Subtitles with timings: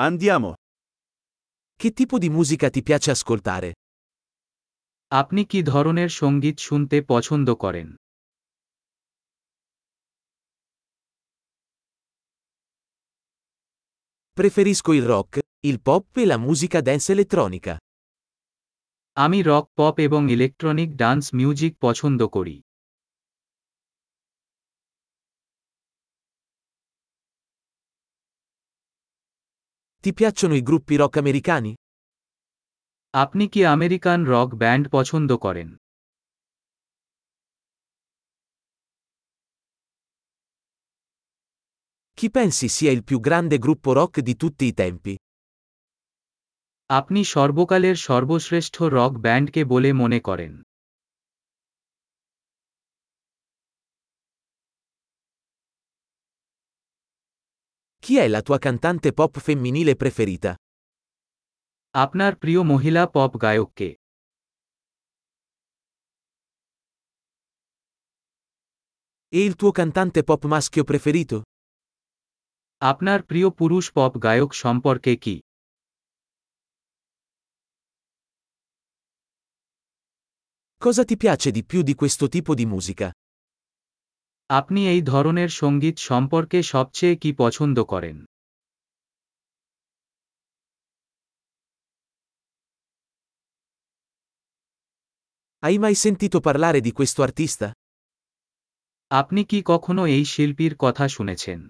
[0.00, 0.54] Andiamo.
[1.74, 3.70] Che tipo di musica ti piace ascoltare?
[5.20, 7.88] আপনি কি ধরনের সঙ্গীত শুনতে পছন্দ করেন
[14.36, 15.32] Preferisco il rock,
[15.68, 17.74] il pop e la musica dance elettronica.
[19.16, 22.56] আমি রক পপ এবং ইলেকট্রনিক ডান্স মিউজিক পছন্দ করি
[30.08, 31.72] Ti piacciono i gruppi rock americani?
[33.14, 35.68] আপনি কি আমেরিকান রক ব্যান্ড পছন্দ করেন
[42.18, 45.14] Chi pensi sia il più grande gruppo rock di tutti i tempi?
[46.90, 50.52] আপনি সর্বকালের সর্বশ্রেষ্ঠ রক ব্যান্ডকে বলে মনে করেন
[58.07, 60.51] Chi è la tua cantante pop femminile preferita?
[62.03, 63.89] আপনার প্রিয় মহিলা পপ গায়ককে
[69.37, 71.37] E il tuo cantante pop maschio preferito?
[72.91, 75.35] আপনার প্রিয় পুরুষ পপ গায়ক সম্পর্কে কি
[80.85, 83.07] Cosa ti piace di più di questo tipo di musica?
[84.50, 88.16] আপনি এই ধরনের সংগীত সম্পর্কে সবচেয়ে কি পছন্দ করেন
[95.62, 97.66] Hai mai sentito parlare di questo artista?
[99.10, 101.60] আপনি কি কখনো এই শিল্পীর কথা শুনেছেন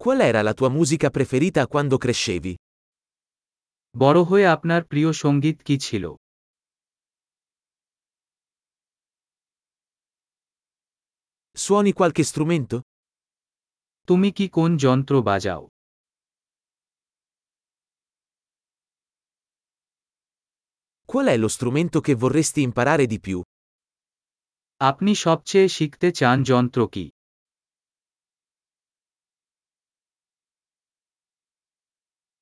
[0.00, 2.54] Qual era la tua musica preferita quando crescevi?
[3.94, 6.04] বড় হয়ে আপনার প্রিয় সংগীত কি ছিল
[11.63, 12.75] Suoni qualche strumento?
[14.07, 15.63] তুমি কি কোন যন্ত্র বাজাও
[21.11, 23.37] Qual è lo strumento che vorresti imparare di più?
[24.81, 27.05] আপনি সবচেয়ে শিখতে চান যন্ত্র কি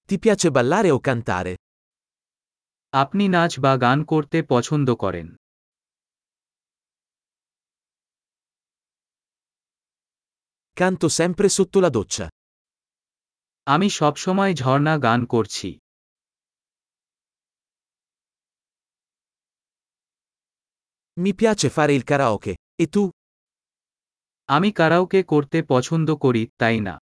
[0.09, 1.53] Ti piace ballare o cantare?
[2.93, 5.27] আপনি নাচ বা গান করতে পছন্দ করেন
[10.79, 12.25] Canto sempre sotto la doccia.
[13.73, 15.69] আমি সবসময় ঝর্ণা গান করছি
[21.23, 22.53] Mi piace fare il karaoke.
[22.83, 23.03] E tu?
[24.55, 26.95] আমি কারাওকে করতে পছন্দ করি তাই না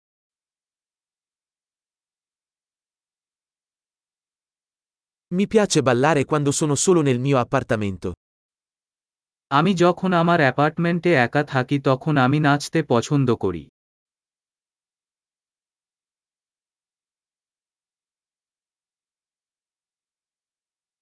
[5.38, 8.10] Mi piace ballare quando sono solo nel mio appartamento.
[9.59, 13.65] আমি যখন আমার অ্যাপার্টমেন্টে একা থাকি তখন আমি নাচতে পছন্দ করি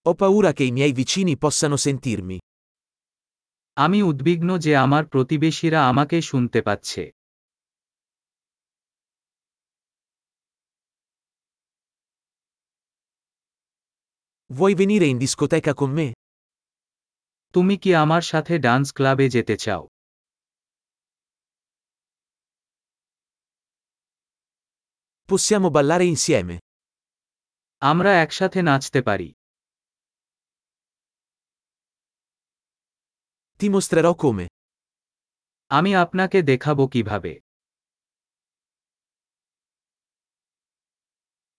[0.06, 2.36] Ho paura che i miei vicini possano sentirmi.
[3.76, 7.02] আমি উদ্বিগ্ন যে আমার প্রতিবেশীরা আমাকে শুনতে পাচ্ছে
[14.50, 16.08] Vuoi venire in discoteca con me?
[17.53, 19.83] তুমি কি আমার সাথে ডান্স ক্লাবে যেতে চাও
[25.29, 26.55] Possiamo ballare insieme.
[27.81, 29.29] আমরা একসাথে নাচতে পারি
[33.59, 34.45] Ti mostrerò come.
[35.71, 37.33] আমি আপনাকে দেখাবো কিভাবে